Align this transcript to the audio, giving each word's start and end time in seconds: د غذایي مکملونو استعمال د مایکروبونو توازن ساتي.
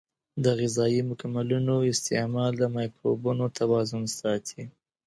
د 0.43 0.45
غذایي 0.59 1.01
مکملونو 1.09 1.75
استعمال 1.93 2.51
د 2.57 2.63
مایکروبونو 2.75 3.45
توازن 3.59 4.03
ساتي. 4.19 4.63